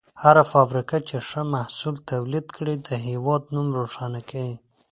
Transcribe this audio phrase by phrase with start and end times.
[0.23, 4.55] هره فابریکه چې ښه محصول تولید کړي، د هېواد نوم روښانه کوي.